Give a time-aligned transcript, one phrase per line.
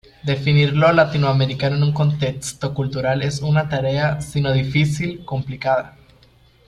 [0.23, 5.95] Definir lo latinoamericano en un contexto cultural es una tarea si no difícil, complicada.